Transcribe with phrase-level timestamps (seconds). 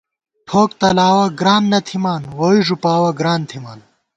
[0.47, 3.79] ٹھوک تلاوَہ گران نہ تھِمان ووئی ݫُپاوَہ گران تھِمان